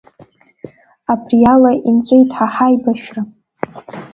Абриала 1.11 1.71
инҵәеит 1.89 2.29
ҳа 2.37 2.47
ҳаибашьра! 2.53 3.21